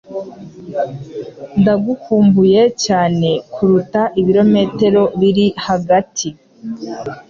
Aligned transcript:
Ndagukumbuye 1.59 2.61
cyane 2.85 3.29
kuruta 3.53 4.01
ibirometero 4.21 5.03
biri 5.19 5.47
hagati 5.65 6.27